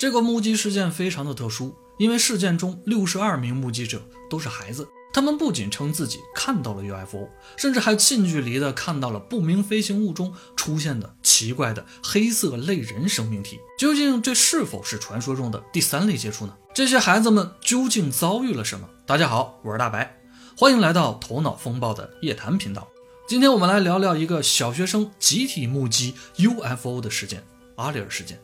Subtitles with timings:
[0.00, 4.88] 这个目击事件非常的特殊，因为事件中六十二名目击者都是孩子。
[5.12, 13.58] 他们不仅称自己看到了 UFO，甚至还近距离的看到了不明飞行物中出现的奇怪的黑色类人生命体。
[13.78, 16.56] 究竟这是否是传说中的第三类接触呢？
[16.74, 18.88] 这些孩子们究竟遭遇了什么？
[19.04, 20.18] 大家好，我是大白，
[20.56, 22.88] 欢迎来到头脑风暴的夜谈频道。
[23.28, 27.44] 今天我们来聊聊一个小学生集体目击 UFO 的事件——
[27.76, 28.40] 阿里尔事件。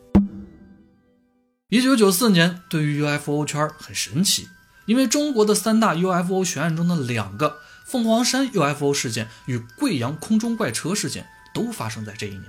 [1.69, 4.49] 一九九四年，对于 UFO 圈很神奇。
[4.85, 12.45] 因为中国的三大 UFO 悬案中的两个凤凰山 UFO 事件与贵阳空中怪车事件都发生在这一年。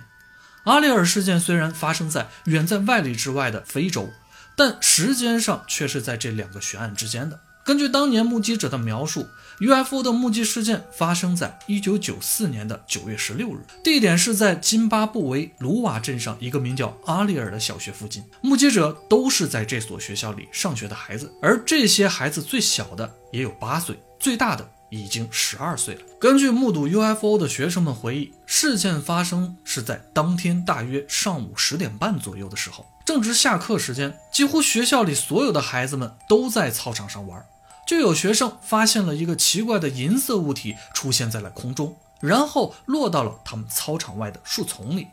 [0.66, 4.14] 阿里尔事件虽然发生在远在万里之外的非洲，
[4.56, 7.40] 但时间上却是在这两个悬案之间的。
[7.68, 9.28] 根据当年目击者的描述
[9.60, 18.24] ，UFO 的目击事件发生在1994年的9月16日，地点是在津巴布韦卢瓦镇上一个名叫阿里尔的小学附近。
[18.40, 26.02] 目击者都是在这所学校里上学的孩子，而这些孩子最小的也有八岁，最大的已经十二岁了。
[26.18, 37.46] 根据目睹 UFO 的学生们回忆，事件发生是在当天大约上午十点半左右的时候，正值下课时间，几乎学校里所有的孩子们都在操场上玩。
[37.88, 45.08] 就有学生发现了一个奇怪的银色物体出现在了空中，然后落到了他们操场外的树丛里，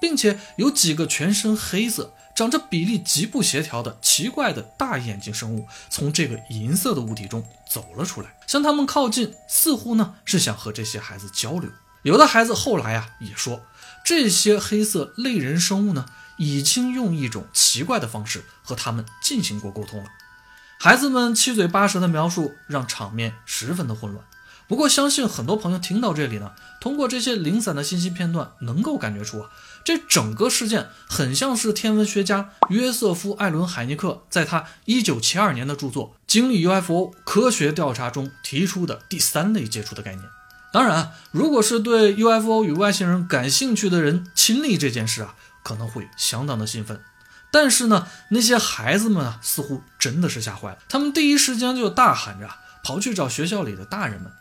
[0.00, 11.70] 并且有几个全身黑色、长着比例极不协调的奇怪的大眼睛生物从这个银色的物体中走了出来，向他们靠近，似乎呢是想和这些孩子交流。
[12.04, 13.60] 有的孩子后来啊也说，
[14.02, 16.06] 这些黑色类人生物呢
[16.38, 20.08] 已经用一种奇怪的方式和他们进行过沟通了。
[20.84, 24.22] 孩子们七嘴八舌的描述让场面十分的混乱。
[24.68, 29.48] 不过，相信很多朋友听到这里呢，通过这些零散的信息片段，能够感觉出啊，
[29.82, 40.28] 这整个事件很像是天文学家约瑟夫·艾伦·海尼克在他1972年的著作《经历 UFO 科学调查》中提出的第三类接触的概念。
[40.70, 47.00] 当然，如果是对 UFO 与外星人感兴趣的人亲历这件事啊，可能会相当的兴奋。
[47.54, 50.78] 但是呢，那些孩子们啊，似乎真的是吓坏了。
[50.88, 52.50] 他们第一时间就大喊着
[52.82, 54.32] 跑去找学校里的大人们。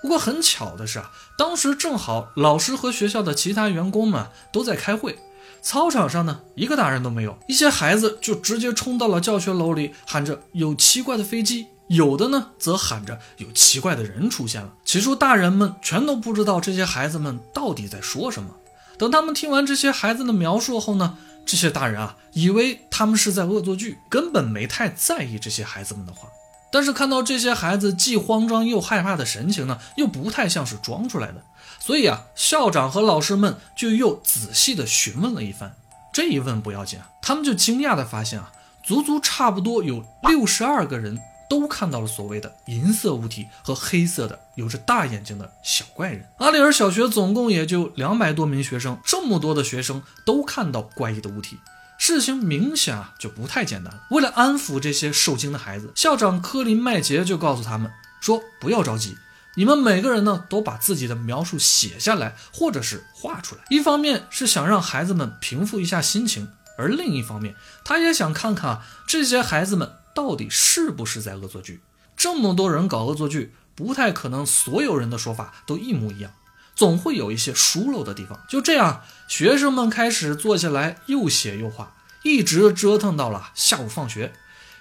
[0.00, 5.18] 不过很巧的是啊，当时正好老师和学校的其他员工们都在开会，
[5.60, 7.36] 操场上呢一个大人都没有。
[7.48, 14.74] 一些孩子就直接冲到了教学楼里，喊着有奇怪的飞机；有的呢则喊着有奇怪的人出现了。
[14.84, 18.54] 起初大人们全都不知道这些孩子们到底在说什么。
[18.96, 21.18] 等他们听完这些孩子的描述后呢？
[21.46, 26.28] 这些大人啊，以为他们是在恶作剧，根本没太在意这些孩子们的话。
[26.72, 31.42] 但是看到这些孩子既慌张又害怕的神情呢，又不太像是装出来的。
[31.80, 35.74] 所以啊，校长和老师们就又仔细的询问了一番。
[36.12, 38.52] 这一问不要紧啊，他们就惊讶的发现啊，
[38.84, 41.20] 足足差不多有六十二个人。
[41.50, 46.24] 都看到了所谓的银色物体和黑色的有着大眼睛的小怪人。
[46.38, 51.58] 阿里尔小学总共也就两百多名学生，这么多的学生都看到怪异的物体，
[51.98, 53.92] 事情明显啊就不太简单。
[54.10, 57.90] 为了安抚这些受惊的孩子，校长科林麦杰就告诉他们
[58.20, 59.16] 说：“不要着急，
[59.56, 63.62] 你们每个人呢都把自己的描述写下来，或者是画出来。
[63.70, 71.80] 一方面是想让孩子们平复一下心情，而另一方面他也想看看啊这些孩子们。”到底是不是在恶作剧？
[72.14, 76.30] 这么多人搞恶作剧，不太可能所有人的说法都一模一样，
[76.74, 78.38] 总会有一些疏漏的地方。
[78.46, 84.34] 就这样，学生们开始坐下来又写又画，一直折腾到了下午放学。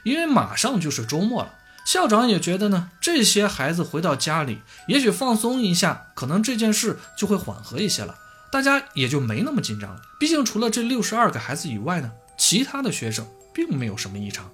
[0.04, 1.54] 因为马上就是周末了，
[1.86, 8.18] 校长也觉得呢，这些孩子回到家里，也许放松一下，可能这件事就会缓和一些了，
[8.52, 10.02] 大家也就没那么紧张了。
[10.20, 14.52] 毕竟除了这六十二个孩子以外呢，其他的学生并没有什么异常。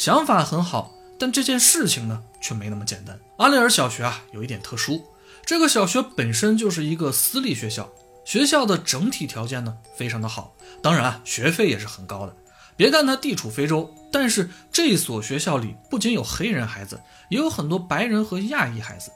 [0.00, 3.20] 想法很好，但这件事情呢却没那么简单。
[3.36, 5.04] 阿里尔小学啊有一点特殊，
[5.44, 7.86] 这个小学本身就是一个私立学校，
[8.24, 12.34] 学校的整体条件呢非常的好，当然啊学费也是很高的。
[12.78, 16.98] 别看它地处非洲，但是这所学校里不仅有黑人孩子，
[17.28, 19.10] 也有很多白人和亚裔孩子。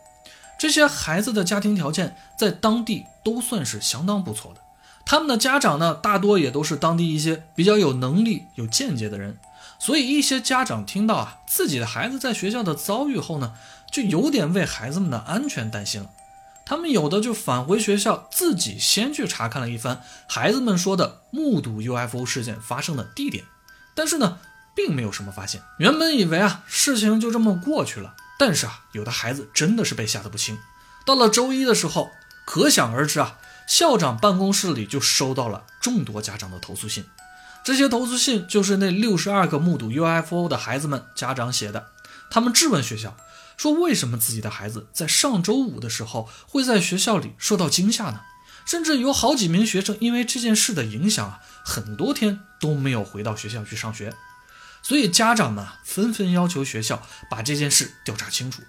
[0.59, 4.61] 这些孩子的家庭条件在当地都算是相当不错的，
[5.07, 9.39] 他们的家长呢大多也都是当地一些比较有能力、有见解的人。
[9.85, 13.53] 所以，一些家长听到啊自己的孩子在学校的遭遇后呢，
[13.93, 16.09] 就有点为孩子们的安全担心了。
[16.65, 23.45] 他们有的就返回学校，自己先去查看了一番孩子们说的目睹 UFO 事件发生的地点，
[23.95, 24.39] 但是呢，
[24.75, 25.61] 并没有什么发现。
[25.79, 30.57] 原本以为啊事情就这么过去了，但是啊有的孩子真的是被吓得不轻。
[31.05, 32.11] 到了周一的时候，
[32.47, 33.37] 可想而知啊，
[33.67, 37.05] 校长办公室里就收到了众多家长的投诉信。
[37.65, 41.89] 这些投诉信就是那六十二个目睹 UFO 的孩子们家长写的。
[42.31, 43.17] 他们质问学校，
[43.57, 48.21] 说为什么自己的孩子在上周五的时候会在学校里受到惊吓呢？
[48.67, 54.15] 甚至有好几名学生因为这件事的影响啊，很多天都没有回到学校去上学。
[54.83, 58.63] 所以家长们纷纷要求学校把这件事调查清楚。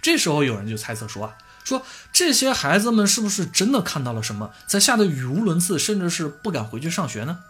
[0.00, 1.34] 这时候有人就猜测说啊，
[1.64, 7.40] 说这些孩子们是不是真的看到了什么，才吓得语无伦次，甚至是不敢回去上学呢？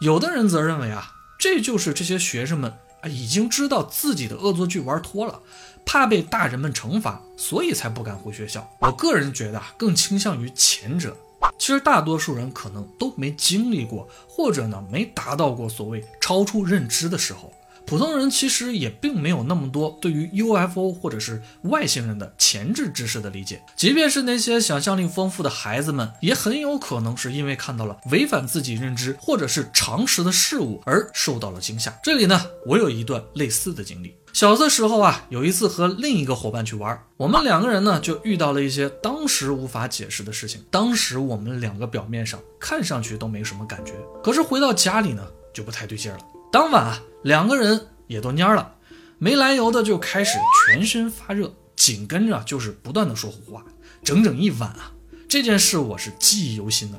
[0.00, 5.40] 有的人则认为啊，这就是这些学生们啊已经知道自己的恶作剧玩脱了，
[5.84, 8.66] 怕被大人们惩罚，所以才不敢回学校。
[8.80, 11.14] 我个人觉得啊，更倾向于前者。
[11.58, 17.52] 其实大多数人可能都没经历过，或者呢没达到过所谓超出认知的时候。
[17.90, 31.92] 普通人其实也并没有那么多对于 UFO 或者是外星人的前置知识的理解，即便是那些想象力丰富的孩子们，也很有可能是因为看到了违反自己认知或者是常识的事物而受到了惊吓。
[32.00, 34.14] 这里呢，我有一段类似的经历。
[34.32, 40.64] 小的时候啊，有一次和另一个伙伴去玩，我们两个人呢就遇到了一些当时无法解释的事情。
[40.70, 46.18] 当时我们两个表面上看上去都没什么感觉，可是回到家里呢就不太对劲了。
[46.52, 48.76] 当晚啊，两个人也都蔫了，
[49.18, 53.62] 没来由的就开始全身发热，紧跟着就是不断的说胡话，
[54.02, 54.92] 整整一晚啊。
[55.28, 56.98] 这件事我是记忆犹新的。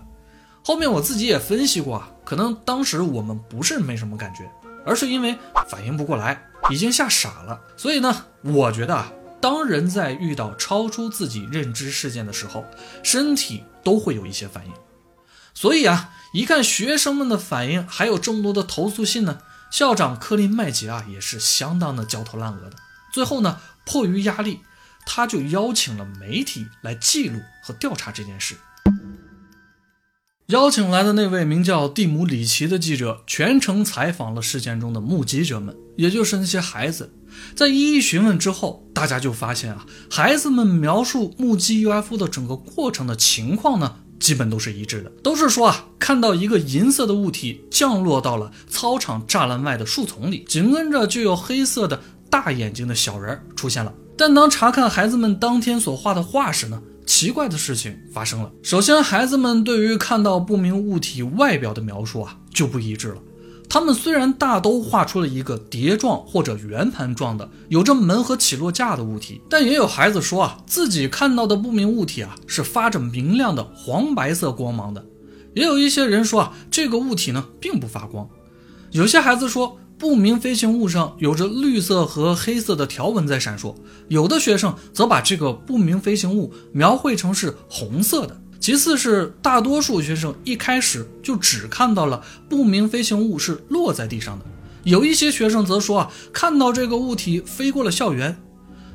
[0.63, 4.49] 后面我自己也分析过啊，可能当时我们不是没什么感觉，
[4.85, 5.35] 而是因为
[5.67, 7.59] 反应不过来，已经吓傻了。
[7.75, 12.63] 所以呢，我觉得啊，当人在遇到超出自己认知事件的时候，
[13.01, 14.71] 身体都会有一些反应。
[15.53, 16.11] 所以啊。
[16.33, 19.39] 一看学生们的反应，还有这么多的投诉信呢，
[19.71, 22.75] 校长科林麦杰啊也是相当的焦头烂额的。
[23.13, 24.59] 最后呢，迫于压力，
[25.05, 28.57] 他就邀请了媒体来记录和调查这件事。
[30.47, 37.13] 邀请来的那位名叫蒂姆·里奇的记者，全程采访了事件中的目击者们，也就是那些孩子。
[37.55, 43.99] 在一一询问之后，大家就发现啊，孩子们描述目击 UFO 的整个过程的情况呢。
[44.21, 53.91] 基本都是一致的，都是说啊，看到一个银色的物体降落到了操场栅栏外的树丛里，紧跟着就有黑色的大眼睛的小人出现了。
[54.15, 58.51] 但当查看孩子们当天所画的画时呢，奇怪的事情发生了。
[58.61, 63.17] 首先，孩子们对于看到不明物体外表的描述啊就不一致了。
[63.73, 75.05] 他们虽然大都画出了一个碟状或者圆盘状的有着门和起落架的物体，但也有孩子说啊，自己看到的不明物体啊是发着明亮的黄白色光芒的。
[75.53, 78.27] 也有一些人说啊，这个物体呢并不发光。
[78.91, 83.73] 有些孩子说，不明飞行物上有着绿色和黑色的条纹在闪烁。
[84.09, 88.40] 有的学生则把这个不明飞行物描绘成是红色的。
[88.61, 94.45] 其次是大多数学生一开始就只看到了不明飞行物是落在地上的，
[94.83, 98.37] 有一些学生则说啊看到这个物体飞过了校园，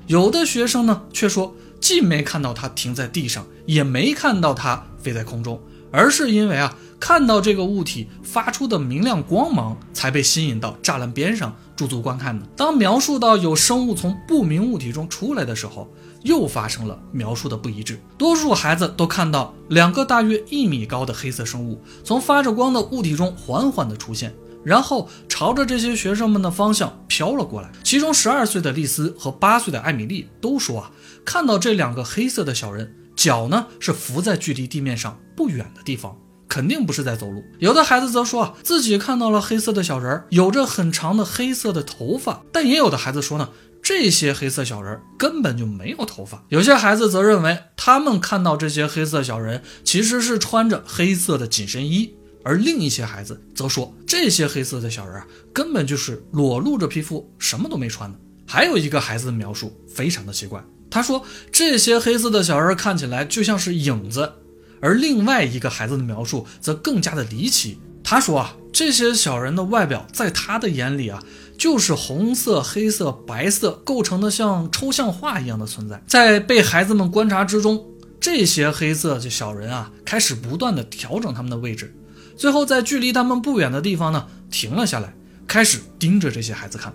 [0.06, 5.60] 有的学生呢却说既没看到它停在地上，也没看到它飞在空中，
[5.90, 12.46] 而是因为啊看到这个物体发出的明亮光芒才被吸引到栅栏边上驻足观看的。
[12.56, 15.92] 当描述到有生物从不明物体中出来的时候。
[16.26, 24.34] 又发生了描述的不一致，多数孩子都看到两个大约一米高的黑色生物从发着光的物体中缓缓地出现，
[24.64, 27.70] 然后朝着这些学生们的方向飘了过来。
[27.84, 30.90] 其中十二岁的丽丝和八岁的艾米丽都说啊，
[31.24, 36.16] 看到这两个黑色的小人脚呢是浮在距离地面上不远的地方，
[36.48, 37.44] 肯定不是在走路。
[37.58, 43.48] 有的孩子则说啊，自己看到了黑色的小人儿有着很长的黑色的头发，但也有的孩子说呢。
[43.82, 46.42] 这些黑色小人根本就没有头发。
[46.48, 52.12] 有些孩子则认为，他们看到这些黑色小人其实是穿着黑色的紧身衣，
[52.42, 58.18] 而另一些孩子则说，这些黑色的小人啊，根本就是裸露着皮肤，什么都没穿的。
[58.44, 60.60] 还有一个孩子的描述非常的奇怪，
[60.90, 64.32] 他说这些黑色的小人看起来就像是影子，
[64.80, 67.78] 而另外一个孩子的描述则更加的离奇。
[68.02, 71.22] 他说啊，这些小人的外表在他的眼里啊。
[71.58, 77.82] 就是红色、黑色、白色构成的像抽象画一样的存在，在被孩子们观察之中，
[78.20, 81.96] 这些黑色的小人啊，开始不断的调整他们的位置，
[82.36, 85.14] 最后在距离他们不远的地方呢，停了下来，
[85.46, 86.92] 开始盯着这些孩子看。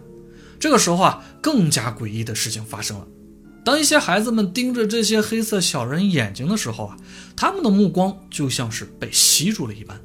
[0.59, 3.07] 这个时候啊，更加诡异的事情发生了。
[3.63, 6.97] 当一些孩子们盯着这些黑色小人眼睛的时候啊，
[7.35, 9.99] 他们的目光就像是被吸住了一般，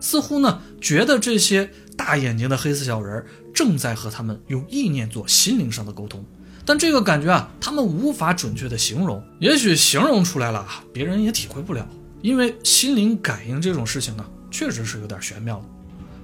[0.00, 3.24] 似乎呢，觉得这些大眼睛的黑色小人。
[3.54, 6.24] 正在和他们用意念做心灵上的沟通，
[6.64, 9.20] 但这个感觉啊，他们无法准确的形容。
[9.40, 11.84] 也许形容出来了，别人也体会不了，
[12.22, 15.64] 因为心灵感应这种事情呢，确实是有点玄妙的。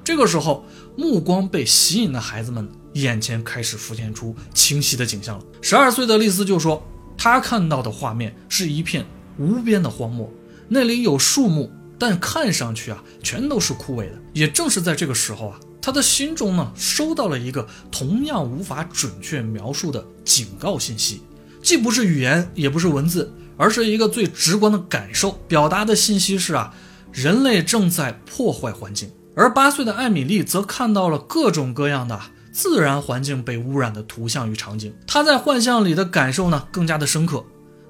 [0.05, 5.45] 这个时候，目光被吸引的孩子们眼前开始浮现出清晰的景象了。
[5.63, 9.07] 十二岁的丽丝就说，她看到的画面是一片
[9.39, 10.31] 无边的荒漠，
[10.69, 14.19] 那里有树木，但看上去啊，全都是枯萎的。
[14.35, 21.23] 也正是在这个时候啊，他的心中呢，收到了一个同样无法准确描述的警告信息，
[21.63, 25.33] 既不是语言，也不是文字，而是一个最直观的感受。
[25.49, 26.75] 表达的信息是啊，
[27.11, 29.11] 人类正在破坏环境。
[29.37, 32.21] 而八岁的艾米丽则看到了各种各样的
[32.53, 37.45] 自然环境被污染的图像与场景，她在幻象里的感受呢更加的深刻。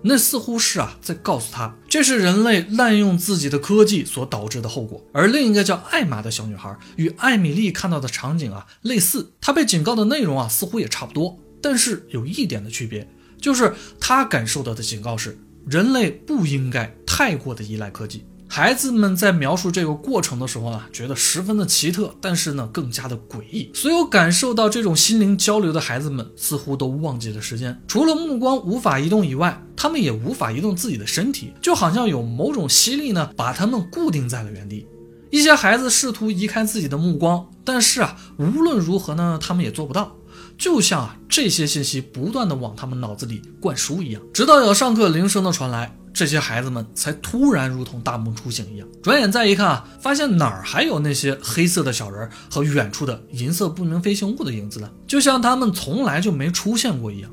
[0.07, 5.03] 那似乎是啊在告诉她，这是人类滥用自己的科技所导致的后果。
[5.13, 13.09] 而另一个叫艾玛的小女孩与艾米丽看到的场景啊类似，她被警告的内容啊似乎也差不多，但是有一点的区别，
[13.41, 18.25] 就是她感受到的警告是人类不应该太过的依赖科技。
[18.47, 23.71] 孩子们在描述这个过程的时候呢，觉得十分的奇特，但是呢，更加的诡异。
[23.75, 27.81] 所有感受到这种心灵交流的孩子们，似乎都忘记了时间。
[27.89, 34.87] 除了目光无法移动以外，他们也无法移动自己的身体，就好像有某种吸力呢，把他们固定在了原地。
[35.31, 40.15] 一些孩子试图移开自己的目光，但是啊，无论如何呢，他们也做不到。
[40.57, 45.97] 就像啊，这些信息不断的往他们脑子里灌输一样，直到有上课铃声的传来。
[46.15, 54.89] 这些孩子们才突然如同大梦初醒一样，转眼再一看啊，发现哪儿还有那些黑色的小人和远处的银色不明飞行物的影子呢？
[55.09, 57.29] 就像他们从来就没出现过一样。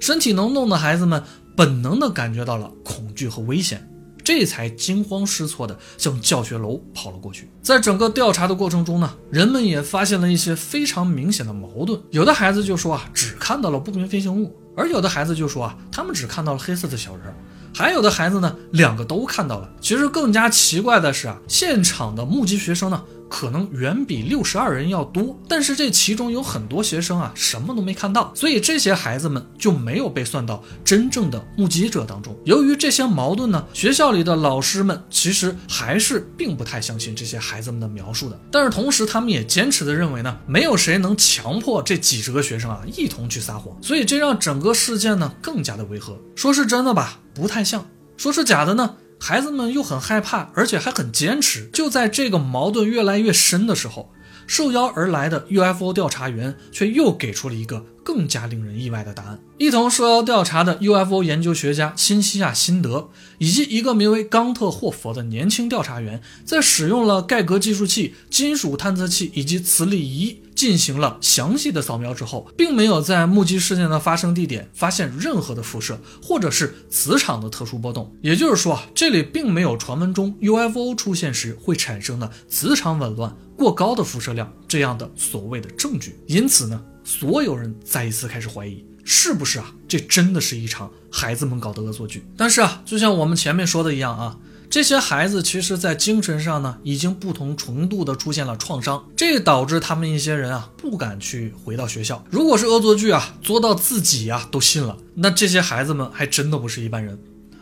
[0.00, 1.22] 身体能动的孩子们
[1.54, 3.86] 本能地感觉到了恐惧和危险，
[4.24, 7.50] 这才惊慌失措地向教学楼跑了过去。
[7.60, 12.00] 在整个调查的过程中呢，人们也发现了一些非常明显的矛盾。
[12.10, 17.34] 有的孩子就说啊，只看到了不明飞行物，而有的孩子就说啊，他们只看到了黑色的小人。
[17.76, 19.68] 还有的孩子呢，两个都看到了。
[19.82, 32.36] 其实更加奇怪的是啊，现场的目击学生呢，可能远比六十二人要多，但是这其中有很多学生啊，什么都没看到，所以这些孩子们就没有被算到真正的目击者当中。
[32.44, 38.40] 由于这些矛盾呢，学校里的老师们其实还是并不太相信这些孩子们的描述的。
[38.50, 46.16] 但是同时，他们也坚持的认为呢，没有谁能强迫这几十个学生啊一同去撒谎，所以这让整个事件呢更加的违和。
[46.34, 47.18] 说是真的吧？
[47.34, 51.68] 不太像，说是假的呢，孩子们又很害怕，而且还很坚持。
[51.72, 54.12] 就在这个矛盾越来越深的时候，
[54.46, 59.38] 受邀而来的 UFO 调查员却又给出了一个更加令人意外的答案。
[59.58, 70.42] 一同受邀调查的 UFO 研究学家辛西亚·辛德以及一个名为冈特·霍佛的年轻调查员，在使用了盖格计数器、金属探测器以及磁力仪。
[70.56, 78.10] 进行了详细的扫描之后，并没有在目击事件的发生地点发现任何的辐射或者是磁场的特殊波动。
[78.22, 86.18] 也就是说，这里并没有传闻中 UFO 出现时会产生的磁场紊乱、过高的辐射量这样的所谓的证据。
[86.26, 92.24] 因此呢，所有人再一次开始怀疑，是不是啊，这真的是一场孩子们搞的恶作剧？
[92.36, 94.38] 但是啊，就像我们前面说的一样啊。
[94.68, 102.22] 这些孩子其实，在精神上呢，已经不同程度的出现了创伤，这导致他们一些人啊，不敢去回到学校。
[102.30, 107.16] 如果是恶作剧啊，作到自己呀都信了，那这些孩子们还真的不是一般人。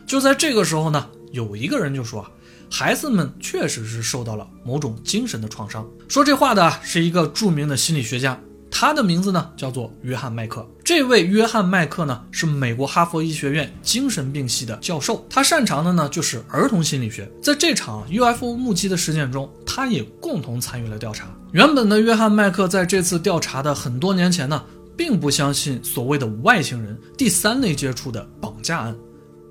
[0.06, 2.30] 就在这个时候呢，有一个人就说啊，
[2.70, 5.86] 孩子们确实是受到了某种精神的创伤。
[6.08, 8.38] 说这话的是一个著名的心理学家。
[8.76, 10.68] 他的名字呢叫做约翰麦克。
[10.82, 17.30] 这位约翰麦克呢是美国哈佛医学院精神病系的教授，他擅长的呢就是儿童心理学。
[17.40, 21.28] 在这场 UFO 目击的事件中，他也共同参与了调查。
[21.52, 24.60] 原本的约翰麦克在这次调查的很多年前呢，
[24.96, 28.96] 并不相信所谓的外星人、第三类接触的绑架案。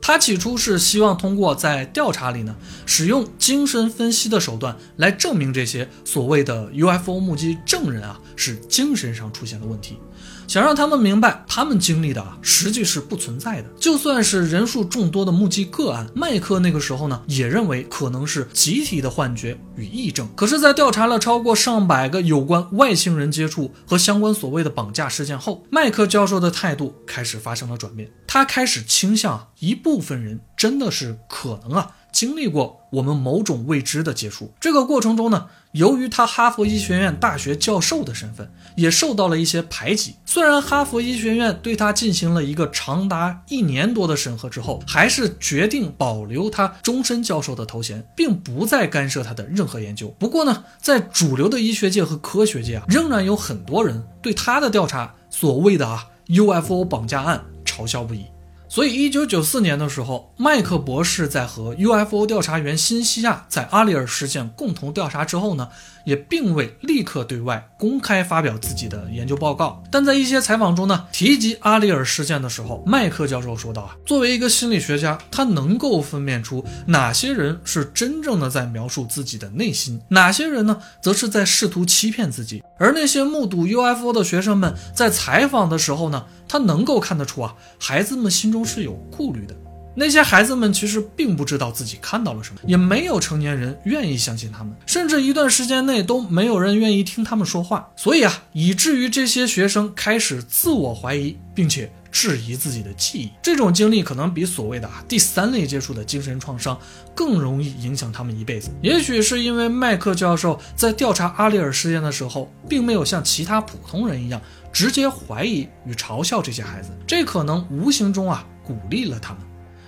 [0.05, 2.53] 他起初是希望通过在调查里呢，
[2.85, 9.97] 使用精神分析的手段来证明这些所谓的 UFO 目击证人啊是精神上出现了问题。
[10.45, 13.69] 想让他们明白，他们经历的啊，实际是不存在的。
[13.79, 20.27] 就算是人数众多的目击个案，麦克那个时候呢，也认为可能是集体的幻觉与癔症。
[20.35, 28.11] 可是，在调查了超过上百个有关外星人接触和相关所谓的绑架事件后，麦克教授的态度开始发生了转变。
[28.33, 31.91] 他开始倾向一部分人真的是可能啊。
[32.11, 40.15] 经历过我们某种未知的接触，这个过程中呢，由于他哈佛医学院大学教授的身份，也受到了一些排挤。
[40.25, 50.07] 虽然哈佛医学院对他进行了一个长达一年多的审核之后，还是决定保留他终身教授的头衔，并不再干涉他的任何研究。
[50.17, 58.25] 不过呢，在主流的医学界和科学界啊，仍然有很多人对他的调查，所谓的啊 UFO 绑架案嘲笑不已。
[58.69, 65.69] 所以，一九九四年的时候，麦克博士在和 UFO 调查员新西亚在阿里尔事件共同调查之后呢，
[66.03, 69.83] 也并未立刻对外公开发表自己的研究报告。
[69.91, 82.63] 但在一些采访中呢，提及阿里尔事件的时候，麦克教授说道啊，作为一个心理学家，他能够分辨出哪些人是真正的在描述自己的内心，哪些人呢，则是在试图欺骗自己。
[82.77, 89.55] 而那些目睹 UFO 的学生们在采访的时候呢，他能够看得出啊，孩子们心中是有顾虑的。
[89.95, 97.91] 那些孩子们其实并不知道自己看到了什么，也没有成年人愿意相信他们，甚至一段时间内都没有人愿意听他们说话。
[97.95, 103.31] 所以啊，以至于这些学生开始自我怀疑，并且质疑自己的记忆。
[103.41, 106.79] 这种经历可能比所谓的啊第三类接触的精神创伤
[107.15, 108.69] 更容易影响他们一辈子。
[108.81, 119.41] 也许是因为麦克教授在调查阿里尔事件的时候，并没有像其他普通人一样直接怀疑与嘲笑这些孩子，这可能无形中啊鼓励了他们。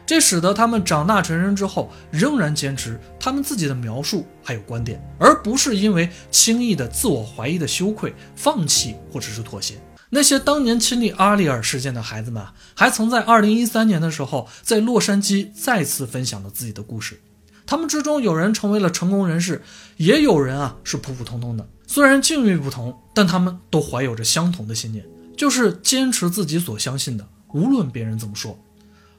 [0.05, 9.75] 这使得他们长大成人之后，仍然坚持他们自己的描述还有观点，而不是因为轻易的自我怀疑的羞愧放弃或者是妥协。
[10.11, 12.45] 那些当年亲历阿里尔事件的孩子们，
[12.75, 17.19] 还曾在2013年的时候，在洛杉矶再次分享了自己的故事。
[17.65, 19.63] 他们之中有人成为了成功人士，
[19.97, 21.67] 也有人啊是普普通通的。
[21.87, 25.03] 虽然境遇不同，但他们都怀有着相同的信念，
[25.35, 28.57] 就是坚持自己所相信的，无论别人怎么说。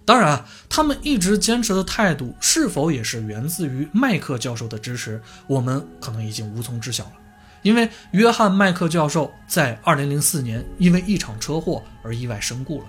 [0.06, 7.12] 当然，他们一直坚持的态度是否也是源自于麦克教授的支持，我们可能已经无从知晓了。
[7.62, 12.86] 因为约翰·麦克教授在2004年因为一场车祸而意外身故了。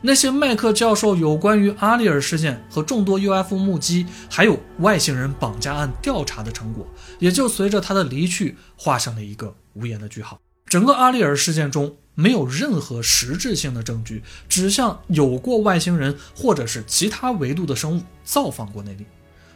[0.00, 6.86] 那些麦克教授有关于阿里尔事件和众多 UFO 目击，还有外星人绑架案调查的成果，
[7.18, 10.40] 也就随着他的离去画上了一个无言的句号。
[10.72, 11.96] 整个阿里尔事件中。
[12.14, 19.06] 没有任何实质性的证据指向有过外星人或者是其他维度的生物造访过那里，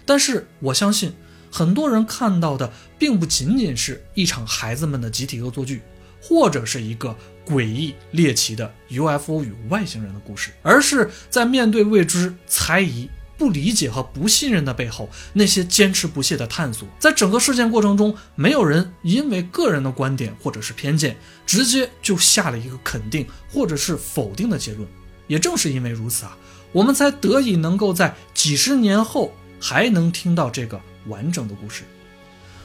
[0.06, 1.12] 但是我相信
[1.50, 5.82] 很多人看到的并不仅仅是一场孩子们的集体恶作剧，
[6.22, 7.14] 或者是一个
[7.46, 13.10] 诡异猎奇的 UFO 与外星人的故事，而是在面对未知、猜疑。
[13.38, 24.88] 不理解和不信任的背后，那些坚持不懈的探索，在整个事件过程中，没有人因为个人的观点或者是偏见，直接就下了一个肯定或者是否定的结论。
[25.26, 26.36] 也正是因为如此啊，
[26.72, 31.82] 我们才得以能够在几十年后还能听到这个完整的故事。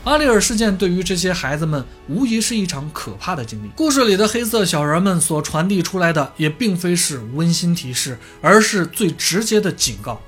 [0.04, 3.70] 阿里尔事件对于这些孩子们，无疑是一场可怕的经历。
[3.76, 10.20] 故事里的黑色小人们所传递出来的，也并非是温馨提示，而是最直接的警告。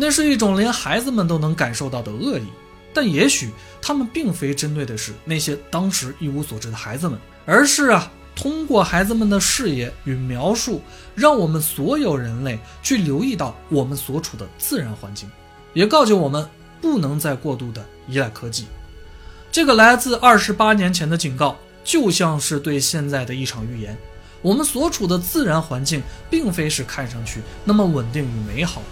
[0.00, 2.44] 那是一种连孩子们都能感受到的恶意，
[2.94, 3.50] 但也许
[3.82, 10.80] 他们并非针对的是那些当时一无所知的孩子们，而是啊，通过孩子们的视野与描述，
[11.16, 15.28] 让我们所有人类去留意到我们所处的自然环境，
[15.74, 16.48] 也告诫我们
[16.80, 18.66] 不能再过度的依赖科技。
[19.50, 23.98] 这个来自二十八年前的警告，就像是对现在的一场预言。
[24.42, 28.86] 我们所处的自然环境，并非是看上去那么稳定与美好的。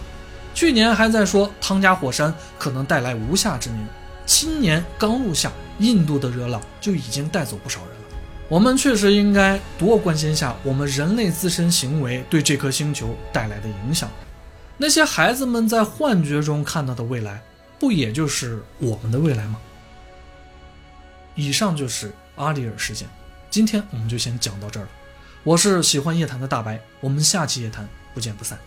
[0.57, 3.87] 去年还在说汤加火山可能带来无夏之年，
[4.25, 8.19] 今年刚入夏，印度的热浪就已经带走不少人了。
[8.49, 14.09] 我们确实应该多关心下我们人类自身行为对这颗星球带来的影响。
[14.79, 17.39] 那些孩子们在幻觉中看到的未来，
[17.79, 19.59] 不也就是我们的未来吗？
[21.35, 23.07] 以上就是阿里尔事件，
[23.51, 24.89] 今天我们就先讲到这儿了。
[25.45, 28.59] 我是喜欢夜谈的大白，我们下期夜谈不见不散。